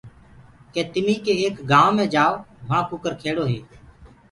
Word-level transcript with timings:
ڪي 0.73 0.81
تمي 0.93 1.15
ڪي 1.25 1.33
ايڪ 1.41 1.55
گآئوُنٚ 1.69 1.95
مي 1.97 2.05
جآئو 2.13 2.33
وهآنٚ 2.65 2.87
ڪٚڪر 2.89 3.13
کيڙو 3.21 3.45
هي۔ 3.51 3.59